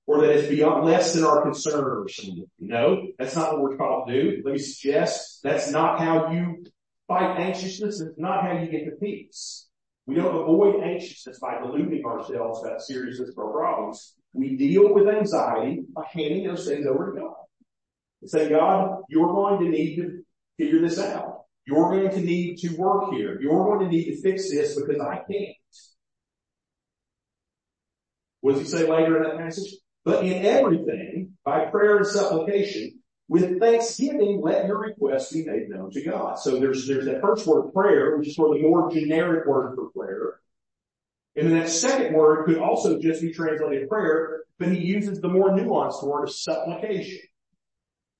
[0.09, 2.47] or that it's beyond less than our concern or something.
[2.59, 4.42] No, that's not what we're called to do.
[4.42, 6.64] Let me suggest that's not how you
[7.07, 8.01] fight anxiousness.
[8.01, 9.68] It's not how you get to peace.
[10.07, 14.14] We don't avoid anxiousness by deluding ourselves about seriousness of our problems.
[14.33, 17.35] We deal with anxiety by handing those things over to God.
[18.23, 20.23] And say, God, you're going to need to
[20.57, 21.42] figure this out.
[21.66, 23.38] You're going to need to work here.
[23.42, 25.55] You're going to need to fix this because I can't.
[28.40, 29.75] What does he say later in that passage?
[30.09, 35.90] But in everything, by prayer and supplication, with thanksgiving, let your requests be made known
[35.90, 36.38] to God.
[36.38, 39.75] So there's, there's that first word prayer, which is sort of the more generic word
[39.75, 40.40] for prayer.
[41.37, 45.29] And then that second word could also just be translated prayer, but he uses the
[45.29, 47.21] more nuanced word of supplication.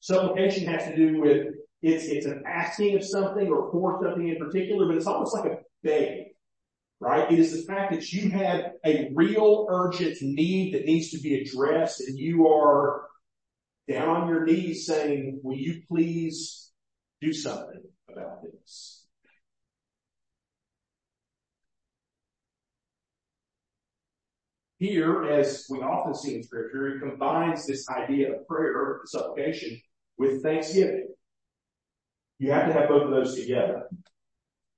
[0.01, 1.47] Supplication has to do with,
[1.81, 5.51] it's, it's an asking of something or for something in particular, but it's almost like
[5.51, 6.28] a begging
[7.01, 7.31] right?
[7.31, 11.41] It is the fact that you have a real urgent need that needs to be
[11.41, 13.03] addressed and you are
[13.89, 16.71] down on your knees saying, will you please
[17.21, 19.07] do something about this?
[24.79, 29.81] Here, as we often see in scripture, it combines this idea of prayer, supplication,
[30.19, 31.09] with thanksgiving.
[32.39, 33.89] You have to have both of those together.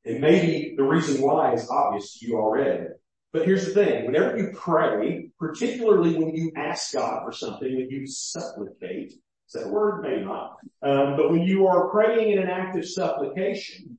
[0.05, 2.87] And maybe the reason why is obvious to you already.
[3.33, 7.89] But here's the thing, whenever you pray, particularly when you ask God for something, when
[7.89, 10.03] you supplicate, is that word?
[10.03, 10.57] Maybe not.
[10.83, 13.99] Um, but when you are praying in an act of supplication,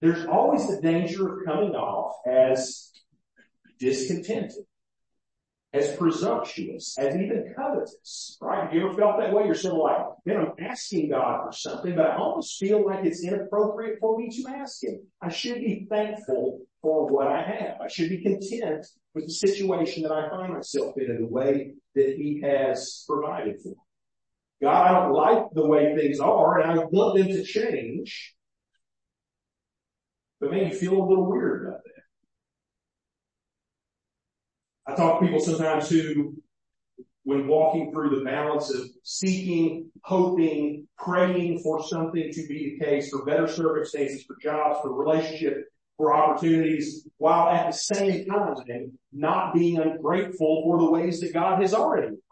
[0.00, 2.92] there's always the danger of coming off as
[3.78, 4.64] discontented
[5.72, 8.64] as presumptuous, as even covetous, right?
[8.64, 9.44] Have you ever felt that way?
[9.44, 13.04] You're sort of like, man, I'm asking God for something, but I almost feel like
[13.04, 15.00] it's inappropriate for me to ask Him.
[15.20, 17.80] I should be thankful for what I have.
[17.80, 21.74] I should be content with the situation that I find myself in and the way
[21.94, 23.74] that He has provided for me.
[24.62, 28.34] God, I don't like the way things are and I want them to change.
[30.40, 32.00] But man, you feel a little weird about that.
[34.92, 36.34] I talk to people sometimes who,
[37.24, 43.10] when walking through the balance of seeking, hoping, praying for something to be the case,
[43.10, 45.64] for better circumstances, for jobs, for relationship,
[45.96, 51.60] for opportunities, while at the same time not being ungrateful for the ways that God
[51.60, 52.24] has already worked.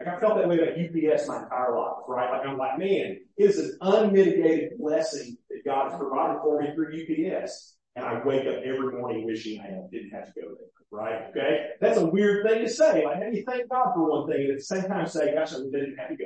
[0.00, 2.30] Like I felt that way about UPS my entire life, right?
[2.30, 6.74] Like I'm like, man, it is an unmitigated blessing that God has provided for me
[6.74, 7.77] through UPS.
[7.98, 11.28] And I wake up every morning wishing I didn't have to go there right?
[11.30, 11.66] Okay?
[11.82, 13.04] That's a weird thing to say.
[13.04, 15.34] Like, how do you thank God for one thing and at the same time say,
[15.34, 16.24] gosh, I didn't have to go?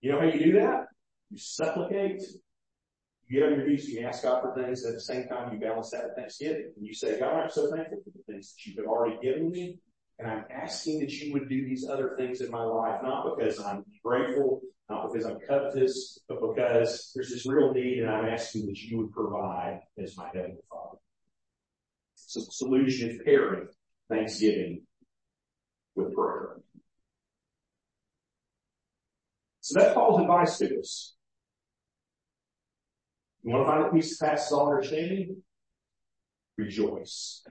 [0.00, 0.86] You know how you do that?
[1.30, 2.22] You supplicate
[3.30, 5.60] you get on your knees, you ask God for things, at the same time you
[5.60, 6.72] balance that with thanksgiving.
[6.76, 9.78] And you say, God, I'm so thankful for the things that you've already given me.
[10.18, 13.60] And I'm asking that you would do these other things in my life, not because
[13.60, 14.60] I'm grateful,
[14.90, 18.98] not because I'm covetous, but because there's this real need and I'm asking that you
[18.98, 20.98] would provide as my heavenly father.
[22.16, 23.68] So solution is pairing
[24.10, 24.82] thanksgiving
[25.94, 26.56] with prayer.
[29.60, 31.14] So that's Paul's advice to us.
[33.44, 35.42] You want to find a peace that passes all understanding?
[36.58, 37.44] Rejoice.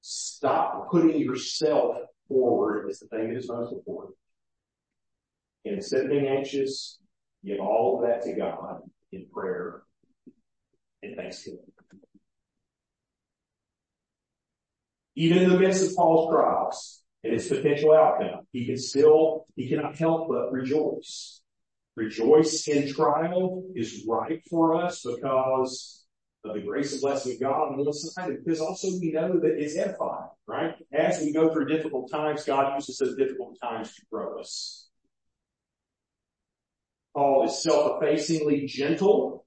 [0.00, 4.16] Stop putting yourself forward as the thing that is most important.
[5.64, 6.98] And instead of being anxious,
[7.44, 8.80] give all of that to God
[9.12, 9.82] in prayer
[11.02, 11.60] and thanksgiving.
[15.14, 19.68] Even in the midst of Paul's trials and its potential outcome, he can still, he
[19.68, 21.40] cannot help but rejoice.
[21.94, 26.06] Rejoice in trial is right for us because
[26.44, 29.38] of the grace and blessing of God on the one side, because also we know
[29.38, 30.74] that it's edifying, right?
[30.92, 34.88] As we go through difficult times, God uses those difficult times to grow us.
[37.14, 39.44] Paul is self-effacingly gentle.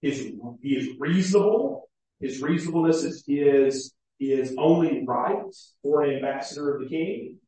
[0.00, 0.18] His,
[0.62, 1.88] he is reasonable.
[2.20, 5.42] His reasonableness is, is, is only right
[5.82, 7.38] for an ambassador of the king.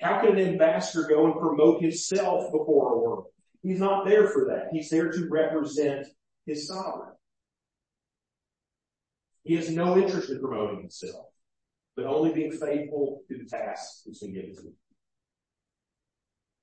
[0.00, 3.24] How can an ambassador go and promote himself before a world?
[3.62, 4.68] He's not there for that.
[4.72, 6.06] He's there to represent
[6.46, 7.14] his sovereign.
[9.42, 11.26] He has no interest in promoting himself,
[11.96, 14.74] but only being faithful to the task that's been given to him.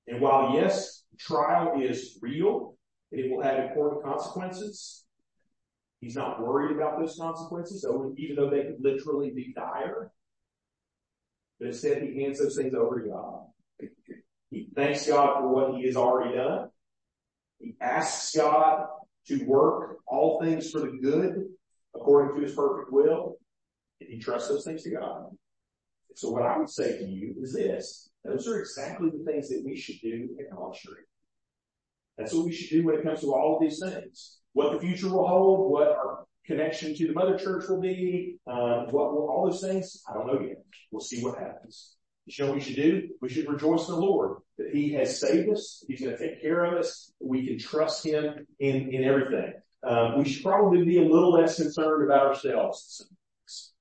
[0.08, 2.76] And while yes, trial is real
[3.12, 5.04] and it will have important consequences,
[6.00, 7.86] he's not worried about those consequences,
[8.16, 10.10] even though they could literally be dire.
[11.58, 13.40] But instead he hands those things over to God.
[14.50, 16.70] He thanks God for what he has already done.
[17.58, 18.86] He asks God
[19.26, 21.48] to work all things for the good
[21.94, 23.36] according to his perfect will.
[24.00, 25.26] And he trusts those things to God.
[26.14, 28.08] So what I would say to you is this.
[28.24, 31.06] Those are exactly the things that we should do in Street.
[32.16, 34.38] That's what we should do when it comes to all of these things.
[34.52, 38.86] What the future will hold, what our connection to the mother church will be, uh,
[38.90, 40.64] what will all those things, I don't know yet.
[40.90, 41.94] We'll see what happens.
[42.26, 43.08] You know what we should do?
[43.22, 45.84] We should rejoice in the Lord that He has saved us.
[45.88, 47.12] He's going to take care of us.
[47.20, 49.52] We can trust Him in, in everything.
[49.82, 53.08] Um, we should probably be a little less concerned about ourselves,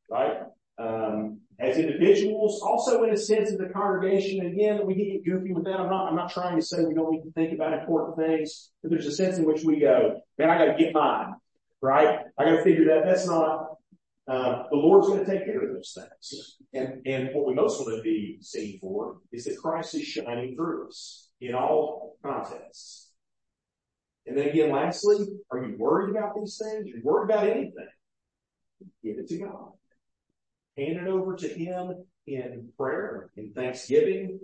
[0.10, 0.44] right?
[0.78, 4.46] Um, as individuals, also in a sense of the congregation.
[4.46, 5.80] Again, we get goofy with that.
[5.80, 8.70] I'm not, I'm not trying to say we don't need to think about important things,
[8.82, 11.34] but there's a sense in which we go, man, I got to get mine,
[11.82, 12.20] right?
[12.38, 13.06] I got to figure that.
[13.06, 13.78] That's not
[14.28, 16.58] uh, the Lord's going to take care of those things.
[16.74, 20.56] And, and what we most want to be seen for is that Christ is shining
[20.56, 23.12] through us in all contexts.
[24.26, 26.86] And then again, lastly, are you worried about these things?
[26.86, 27.88] Are you worried about anything?
[29.02, 29.72] Give it to God.
[30.78, 34.40] Hand it over to Him in prayer, in thanksgiving,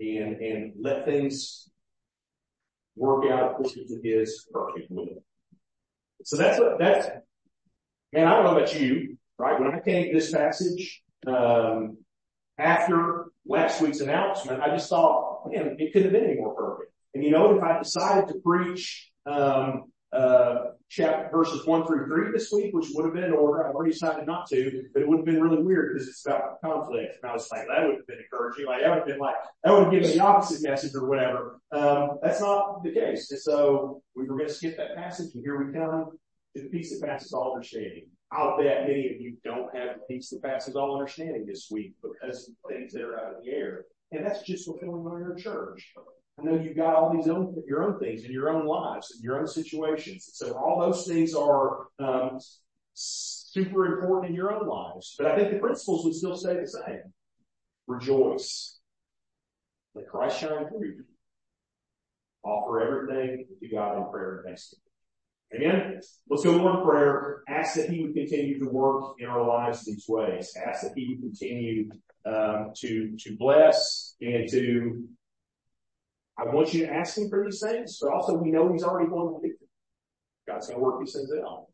[0.00, 1.70] and, and let things
[2.96, 5.22] work out according to His perfect will.
[6.24, 7.08] So that's what, that's,
[8.12, 9.60] man, I don't know about you, right?
[9.60, 11.98] When I came to this passage, um,
[12.58, 16.92] after last week's announcement, I just thought, man, it couldn't have been any more perfect.
[17.14, 20.56] And you know, if I decided to preach, um, uh,
[20.94, 23.66] verses one through three this week, which would have been in order.
[23.66, 26.60] I've already decided not to, but it would have been really weird because it's about
[26.60, 27.18] conflict.
[27.22, 28.66] And I was like, that would have been encouraging.
[28.66, 29.34] Like that would have been like,
[29.64, 31.60] that would have given the opposite message or whatever.
[31.72, 33.30] Um, that's not the case.
[33.30, 36.10] And so we were going to skip that passage and here we come
[36.56, 38.08] to the peace that passes all understanding.
[38.32, 41.94] I'll bet many of you don't have the peace that passes all understanding this week
[42.02, 43.84] because of things that are out of the air.
[44.12, 45.92] And that's just what's going on in your church.
[46.38, 49.22] I know you've got all these own, your own things in your own lives and
[49.22, 50.30] your own situations.
[50.34, 52.38] So all those things are, um,
[52.96, 55.14] super important in your own lives.
[55.18, 57.12] But I think the principles would still stay the same.
[57.86, 58.78] Rejoice.
[59.94, 61.04] Let Christ shine through you.
[62.44, 64.82] Offer everything to God in prayer and thanksgiving.
[65.54, 66.00] Amen.
[66.28, 67.42] Let's go in prayer.
[67.48, 70.56] Ask that He would continue to work in our lives these ways.
[70.66, 71.90] Ask that He would continue
[72.24, 75.08] um, to to bless and to.
[76.38, 79.08] I want you to ask Him for these things, but also we know He's already
[79.08, 79.68] going to do them.
[80.46, 81.66] God's going to work these things out.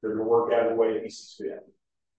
[0.00, 1.66] They're going to work out in the way that He sees fit.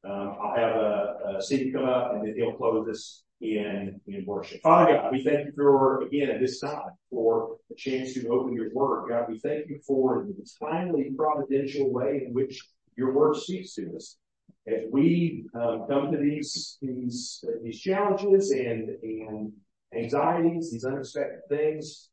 [0.05, 4.23] Um, I'll have a, a Steve come up and then he'll close this in, in
[4.25, 4.61] worship.
[4.61, 8.53] Father God, we thank you for, again, at this time, for the chance to open
[8.53, 9.09] your word.
[9.09, 12.61] God, we thank you for the timely providential way in which
[12.95, 14.17] your word speaks to us.
[14.67, 19.51] As we um, come to these, these, uh, these challenges and, and
[19.93, 22.09] anxieties, these unexpected things,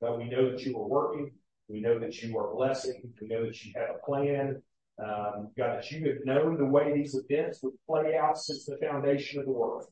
[0.00, 1.32] But we know that you are working.
[1.68, 3.12] We know that you are blessing.
[3.20, 4.62] We know that you have a plan.
[5.02, 8.76] Um, God, that you have known the way these events would play out since the
[8.78, 9.84] foundation of the world.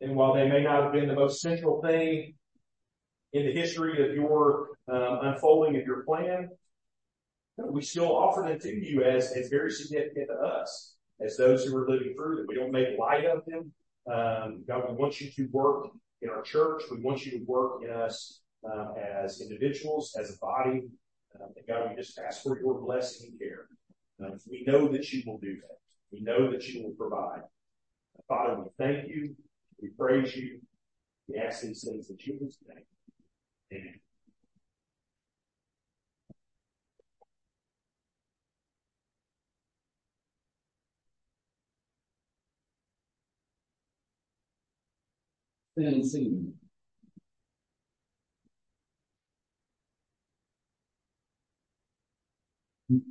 [0.00, 2.34] And while they may not have been the most central thing
[3.32, 6.50] in the history of your um, unfolding of your plan,
[7.56, 10.94] we still offer them to you as, as very significant to us,
[11.24, 12.46] as those who are living through them.
[12.46, 13.72] We don't make light of them.
[14.12, 15.88] Um, God, we want you to work
[16.22, 16.82] in our church.
[16.90, 20.88] We want you to work in us um, as individuals, as a body.
[21.34, 23.66] Um, and God, we just ask for your blessing and care.
[24.20, 25.78] Um, we know that you will do that.
[26.12, 27.42] We know that you will provide.
[28.28, 29.34] Father, we thank you.
[29.80, 30.60] We praise you.
[31.28, 32.84] We ask these things in Jesus' name.
[33.72, 34.00] Amen.
[45.76, 46.52] and see.
[52.88, 53.02] Thank.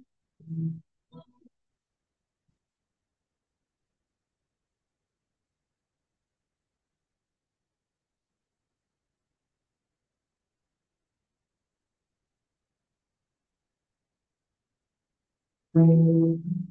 [15.76, 16.64] Mm-hmm.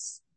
[0.00, 0.29] Tennessee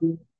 [0.00, 0.30] Um,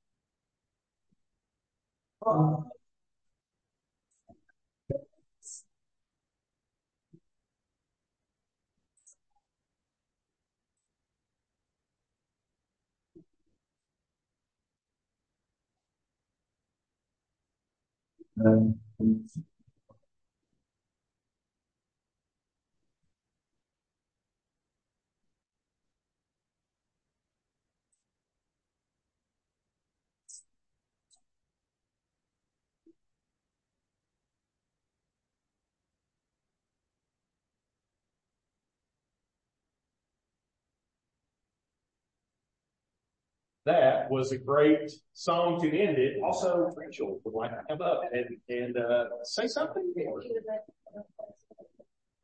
[43.66, 46.20] that was a great song to end it.
[46.22, 49.92] Also, Rachel would like to come up and, and, uh, say something.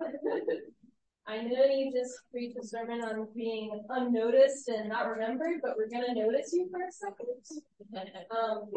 [1.29, 5.89] I know you just preached a sermon on being unnoticed and not remembered, but we're
[5.89, 7.27] gonna notice you for a second.
[8.31, 8.71] Um,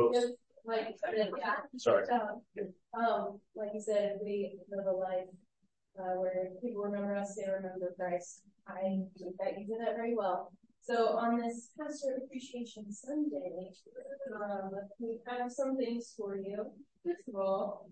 [0.65, 2.05] like, yeah, Sorry.
[2.09, 2.41] um,
[2.93, 5.27] um, like you said, we live a life,
[5.99, 8.41] uh, where people remember us, they remember Christ.
[8.67, 10.51] I think that you did that very well.
[10.89, 13.69] So on this Pastor Appreciation Sunday,
[14.33, 16.65] um, we have some things for you.
[17.05, 17.85] First of all,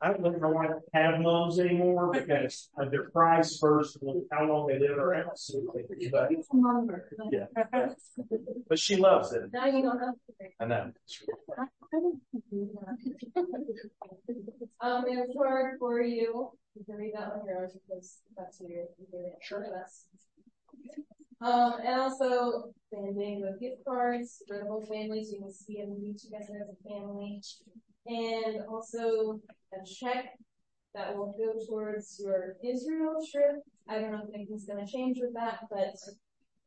[0.00, 3.98] I don't know if I want to have mums anymore because of their price first,
[4.02, 5.30] and how long they live around.
[5.74, 7.46] But, yeah.
[8.68, 9.50] but she loves it.
[9.52, 10.14] Now you don't have
[10.60, 10.92] I know.
[14.80, 16.50] Um, we have a card for you.
[16.74, 20.06] You can read that one yours because that's your, your sure us.
[21.40, 25.80] Um, and also sending with gift cards for the whole family so you can see
[25.80, 27.42] and meet together as a family.
[28.08, 29.40] And also
[29.72, 30.38] a check
[30.94, 33.56] that will go towards your Israel trip.
[33.88, 35.94] I don't know if anything's going to change with that, but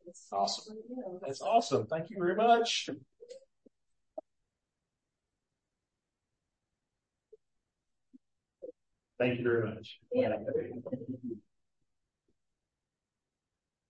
[0.05, 0.77] it's awesome.
[1.21, 1.87] That's awesome.
[1.87, 2.89] Thank you very much.
[9.19, 9.99] Thank you very much.
[10.13, 10.29] Yeah.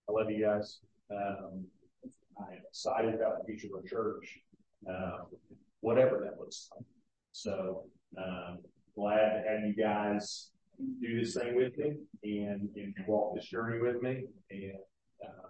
[0.10, 0.80] I love you guys.
[1.12, 1.66] Um,
[2.40, 4.40] I am excited about the future of our church,
[4.90, 5.26] uh,
[5.82, 6.86] whatever that looks like.
[7.32, 7.84] So,
[8.18, 8.60] um,
[8.96, 10.52] glad to have you guys
[11.02, 14.26] do this thing with me and, and walk this journey with me.
[14.50, 14.74] And,
[15.24, 15.50] uh,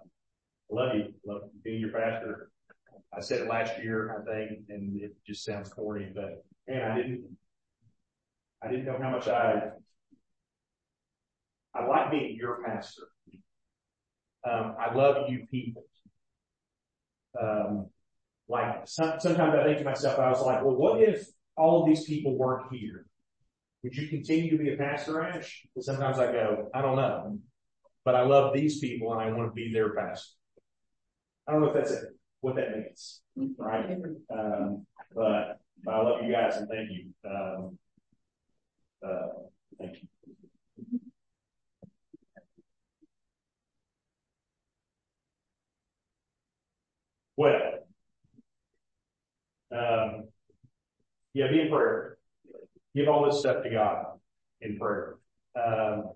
[0.69, 1.13] love you.
[1.25, 2.49] Love being your pastor.
[3.15, 6.95] I said it last year, I think, and it just sounds corny, but man, I
[6.95, 7.23] didn't,
[8.63, 9.69] I didn't know how much I,
[11.73, 13.07] I like being your pastor.
[14.47, 15.83] Um, I love you people.
[17.41, 17.87] Um,
[18.47, 21.27] like some, sometimes I think to myself, I was like, well, what if
[21.59, 23.05] all of these people weren't here?
[23.83, 25.67] Would you continue to be a pastor, Ash?
[25.79, 27.37] Sometimes I go, I don't know,
[28.05, 30.35] but I love these people and I want to be their pastor.
[31.47, 32.09] I don't know if that's it,
[32.41, 33.21] what that means,
[33.57, 33.97] right?
[34.33, 37.13] Um, but, but I love you guys and thank you.
[37.29, 37.77] Um,
[39.05, 39.27] uh,
[39.79, 40.07] thank you.
[47.37, 47.79] Well,
[49.71, 50.27] um,
[51.33, 52.17] yeah, be in prayer.
[52.95, 54.05] Give all this stuff to God
[54.61, 55.15] in prayer.
[55.55, 56.11] Um,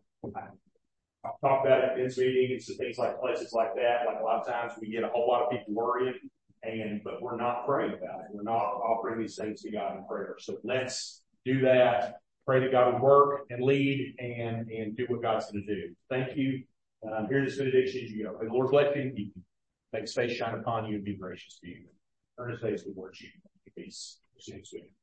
[1.26, 4.06] I've talked about it in meetings and things like places like that.
[4.06, 6.16] Like a lot of times we get a whole lot of people worrying
[6.64, 8.28] and, but we're not praying about it.
[8.32, 10.36] We're not offering these things to God in prayer.
[10.40, 12.16] So let's do that.
[12.46, 15.96] Pray that God would work and lead and, and do what God's going to do.
[16.10, 16.64] Thank you.
[17.06, 18.38] Um, here's this benediction as you go.
[18.40, 19.32] May the Lord bless you.
[19.94, 21.86] Make his face shine upon you and be gracious to you.
[22.38, 23.30] Turn his face towards you.
[23.76, 24.20] Peace.
[24.40, 24.82] See you soon.
[24.82, 25.03] Thanks.